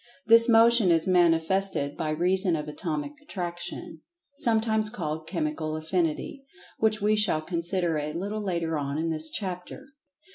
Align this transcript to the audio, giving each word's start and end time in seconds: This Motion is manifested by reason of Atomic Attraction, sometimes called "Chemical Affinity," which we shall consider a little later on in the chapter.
This 0.25 0.49
Motion 0.49 0.89
is 0.89 1.05
manifested 1.07 1.95
by 1.95 2.09
reason 2.09 2.55
of 2.55 2.67
Atomic 2.67 3.11
Attraction, 3.21 4.01
sometimes 4.37 4.89
called 4.89 5.27
"Chemical 5.27 5.75
Affinity," 5.75 6.43
which 6.79 7.03
we 7.03 7.15
shall 7.15 7.41
consider 7.43 7.99
a 7.99 8.11
little 8.11 8.41
later 8.43 8.79
on 8.79 8.97
in 8.97 9.09
the 9.09 9.21
chapter. 9.31 9.85